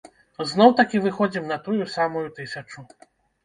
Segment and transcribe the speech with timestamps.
[0.51, 2.89] Зноў-такі выходзім на тую самую тысячу.